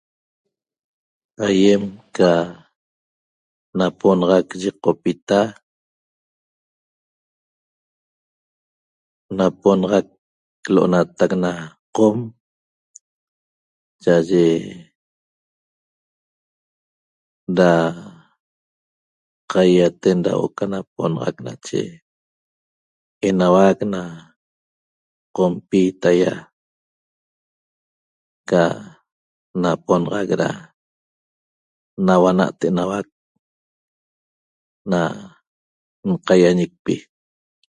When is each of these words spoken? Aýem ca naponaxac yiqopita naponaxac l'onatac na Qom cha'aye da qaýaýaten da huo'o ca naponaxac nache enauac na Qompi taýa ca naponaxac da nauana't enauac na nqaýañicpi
Aýem 1.45 1.83
ca 2.15 2.29
naponaxac 3.77 4.47
yiqopita 4.61 5.39
naponaxac 9.37 10.05
l'onatac 10.73 11.31
na 11.43 11.51
Qom 11.95 12.17
cha'aye 14.03 14.45
da 17.57 17.71
qaýaýaten 19.51 20.17
da 20.25 20.31
huo'o 20.37 20.55
ca 20.57 20.65
naponaxac 20.73 21.35
nache 21.45 21.81
enauac 23.27 23.79
na 23.93 24.01
Qompi 25.35 25.81
taýa 26.01 26.33
ca 28.49 28.63
naponaxac 29.61 30.31
da 30.41 30.49
nauana't 32.05 32.59
enauac 32.69 33.07
na 34.91 34.99
nqaýañicpi 36.09 36.95